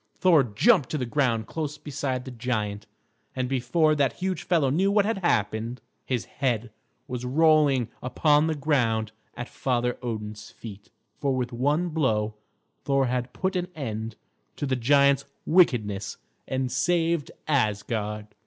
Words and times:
Thor 0.15 0.43
jumped 0.43 0.89
to 0.89 0.97
the 0.97 1.05
ground 1.05 1.45
close 1.45 1.77
beside 1.77 2.25
the 2.25 2.31
giant, 2.31 2.87
and 3.35 3.47
before 3.47 3.93
that 3.93 4.13
huge 4.13 4.41
fellow 4.41 4.71
knew 4.71 4.89
what 4.91 5.05
had 5.05 5.19
happened, 5.19 5.79
his 6.03 6.25
head 6.25 6.71
was 7.07 7.23
rolling 7.23 7.87
upon 8.01 8.47
the 8.47 8.55
ground 8.55 9.11
at 9.37 9.47
Father 9.47 9.99
Odin's 10.01 10.49
feet; 10.49 10.89
for 11.19 11.35
with 11.35 11.53
one 11.53 11.89
blow 11.89 12.33
Thor 12.83 13.05
had 13.05 13.31
put 13.31 13.55
an 13.55 13.67
end 13.75 14.15
to 14.55 14.65
the 14.65 14.75
giant's 14.75 15.25
wickedness 15.45 16.17
and 16.47 16.63
had 16.63 16.71
saved 16.71 17.29
Asgard. 17.47 18.25